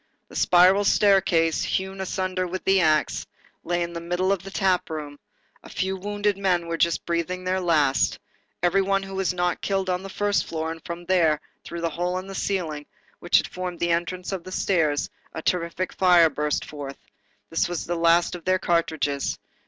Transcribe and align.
The 0.29 0.35
spiral 0.35 0.83
staircase, 0.83 1.61
hewn 1.63 2.01
asunder 2.01 2.47
with 2.47 2.63
the 2.63 2.79
axe, 2.81 3.27
lay 3.63 3.83
in 3.83 3.93
the 3.93 4.01
middle 4.01 4.31
of 4.31 4.41
the 4.41 4.49
tap 4.49 4.89
room, 4.89 5.19
a 5.61 5.69
few 5.69 5.95
wounded 5.95 6.39
men 6.39 6.65
were 6.65 6.75
just 6.75 7.05
breathing 7.05 7.43
their 7.43 7.59
last, 7.61 8.17
every 8.63 8.81
one 8.81 9.03
who 9.03 9.13
was 9.13 9.31
not 9.31 9.61
killed 9.61 9.89
was 9.89 9.93
on 9.93 10.01
the 10.01 10.09
first 10.09 10.47
floor, 10.47 10.71
and 10.71 10.83
from 10.83 11.05
there, 11.05 11.39
through 11.63 11.81
the 11.81 11.89
hole 11.91 12.17
in 12.17 12.25
the 12.25 12.33
ceiling, 12.33 12.87
which 13.19 13.37
had 13.37 13.47
formed 13.47 13.79
the 13.79 13.91
entrance 13.91 14.31
of 14.31 14.43
the 14.43 14.51
stairs, 14.51 15.07
a 15.33 15.41
terrific 15.43 15.93
fire 15.93 16.31
burst 16.31 16.65
forth. 16.65 16.97
It 17.51 17.69
was 17.69 17.85
the 17.85 17.93
last 17.93 18.33
of 18.33 18.43
their 18.43 18.57
cartridges. 18.57 19.37